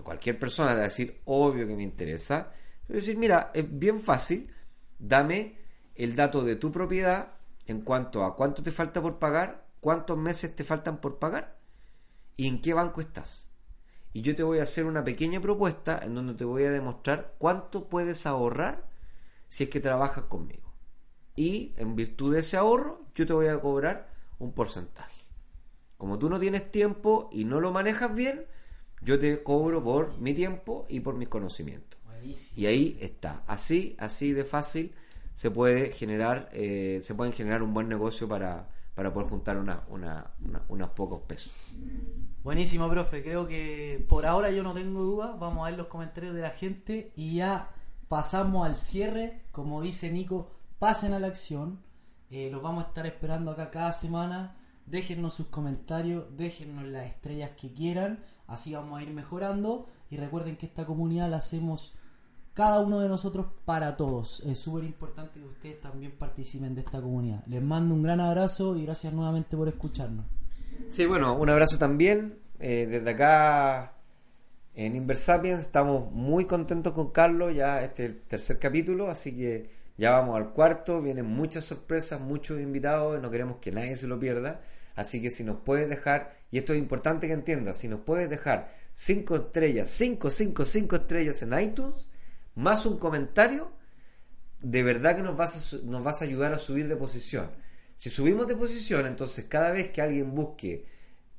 [0.02, 2.52] Cualquier persona te va a decir, obvio que me interesa.
[2.86, 4.52] Pero decir, mira, es bien fácil.
[4.98, 5.58] Dame
[5.96, 7.32] el dato de tu propiedad
[7.66, 11.58] en cuanto a cuánto te falta por pagar, cuántos meses te faltan por pagar
[12.36, 13.48] y en qué banco estás.
[14.12, 17.34] Y yo te voy a hacer una pequeña propuesta en donde te voy a demostrar
[17.38, 18.88] cuánto puedes ahorrar
[19.48, 20.72] si es que trabajas conmigo.
[21.34, 25.22] Y en virtud de ese ahorro, yo te voy a cobrar un porcentaje.
[25.98, 28.46] Como tú no tienes tiempo y no lo manejas bien,
[29.02, 32.00] yo te cobro por mi tiempo y por mis conocimientos.
[32.04, 32.52] Buenísimo.
[32.60, 33.42] Y ahí está.
[33.46, 34.92] Así, así de fácil
[35.34, 39.82] se puede generar, eh, se pueden generar un buen negocio para, para poder juntar una,
[39.88, 41.52] una- una- unos pocos pesos.
[42.42, 43.22] Buenísimo, profe.
[43.22, 45.36] Creo que por ahora yo no tengo duda.
[45.38, 47.70] Vamos a ver los comentarios de la gente y ya
[48.08, 49.42] pasamos al cierre.
[49.52, 51.80] Como dice Nico, pasen a la acción.
[52.30, 54.56] Eh, los vamos a estar esperando acá cada semana.
[54.86, 58.22] Déjennos sus comentarios, déjennos las estrellas que quieran.
[58.46, 59.86] Así vamos a ir mejorando.
[60.10, 61.94] Y recuerden que esta comunidad la hacemos
[62.54, 64.40] cada uno de nosotros para todos.
[64.46, 67.44] Es súper importante que ustedes también participen de esta comunidad.
[67.46, 70.24] Les mando un gran abrazo y gracias nuevamente por escucharnos.
[70.88, 72.38] Sí, bueno, un abrazo también.
[72.58, 73.92] Eh, desde acá
[74.74, 79.70] en Inversapiens estamos muy contentos con Carlos, ya este es el tercer capítulo, así que
[79.96, 84.18] ya vamos al cuarto, vienen muchas sorpresas, muchos invitados, no queremos que nadie se lo
[84.18, 84.60] pierda,
[84.96, 88.28] así que si nos puedes dejar, y esto es importante que entiendas, si nos puedes
[88.28, 92.08] dejar cinco estrellas, cinco, cinco, cinco estrellas en iTunes,
[92.54, 93.70] más un comentario,
[94.60, 97.50] de verdad que nos vas a, nos vas a ayudar a subir de posición.
[97.94, 100.86] Si subimos de posición, entonces cada vez que alguien busque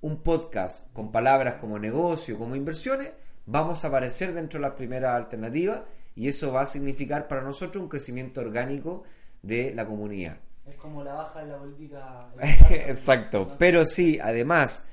[0.02, 3.12] un podcast con palabras como negocio, como inversiones,
[3.46, 5.82] vamos a aparecer dentro de las primeras alternativas
[6.16, 9.04] y eso va a significar para nosotros un crecimiento orgánico
[9.42, 10.38] de la comunidad.
[10.68, 12.28] Es como la baja de la política.
[12.70, 14.86] Exacto, pero sí, además,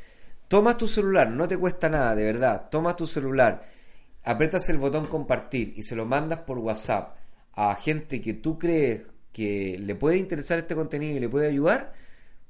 [0.49, 3.65] toma tu celular, no te cuesta nada, de verdad, toma tu celular,
[4.23, 7.17] apretas el botón compartir y se lo mandas por WhatsApp
[7.53, 9.03] a gente que tú crees
[9.33, 11.93] que le puede interesar este contenido y le puede ayudar,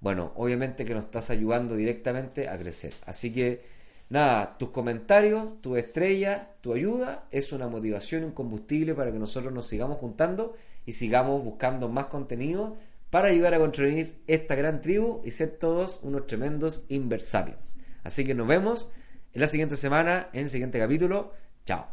[0.00, 2.92] bueno, obviamente que nos estás ayudando directamente a crecer.
[3.06, 3.62] Así que
[4.10, 9.18] Nada, tus comentarios, tu estrella, tu ayuda es una motivación y un combustible para que
[9.18, 10.54] nosotros nos sigamos juntando
[10.84, 12.76] y sigamos buscando más contenido
[13.14, 17.76] para ayudar a construir esta gran tribu y ser todos unos tremendos inversapiens.
[18.02, 18.90] Así que nos vemos
[19.32, 21.32] en la siguiente semana, en el siguiente capítulo.
[21.64, 21.86] Chao.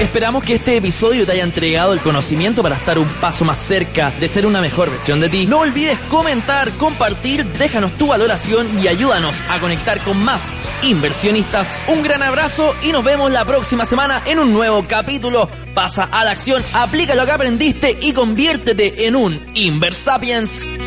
[0.00, 4.10] Esperamos que este episodio te haya entregado el conocimiento para estar un paso más cerca
[4.10, 5.46] de ser una mejor versión de ti.
[5.46, 11.84] No olvides comentar, compartir, déjanos tu valoración y ayúdanos a conectar con más inversionistas.
[11.86, 15.50] Un gran abrazo y nos vemos la próxima semana en un nuevo capítulo.
[15.74, 20.79] Pasa a la acción, aplica lo que aprendiste y conviértete en un Inversapiens.